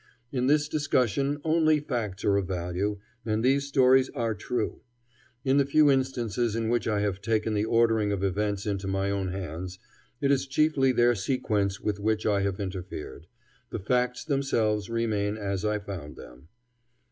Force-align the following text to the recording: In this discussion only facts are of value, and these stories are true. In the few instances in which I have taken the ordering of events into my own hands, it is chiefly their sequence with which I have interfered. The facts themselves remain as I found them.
In 0.31 0.47
this 0.47 0.67
discussion 0.67 1.39
only 1.43 1.79
facts 1.79 2.25
are 2.25 2.35
of 2.35 2.47
value, 2.47 2.97
and 3.23 3.45
these 3.45 3.67
stories 3.67 4.09
are 4.15 4.33
true. 4.33 4.81
In 5.45 5.57
the 5.57 5.63
few 5.67 5.91
instances 5.91 6.55
in 6.55 6.69
which 6.69 6.87
I 6.87 7.01
have 7.01 7.21
taken 7.21 7.53
the 7.53 7.65
ordering 7.65 8.11
of 8.11 8.23
events 8.23 8.65
into 8.65 8.87
my 8.87 9.11
own 9.11 9.27
hands, 9.27 9.77
it 10.19 10.31
is 10.31 10.47
chiefly 10.47 10.91
their 10.91 11.13
sequence 11.13 11.79
with 11.79 11.99
which 11.99 12.25
I 12.25 12.41
have 12.41 12.59
interfered. 12.59 13.27
The 13.69 13.77
facts 13.77 14.25
themselves 14.25 14.89
remain 14.89 15.37
as 15.37 15.63
I 15.63 15.77
found 15.77 16.15
them. 16.15 16.47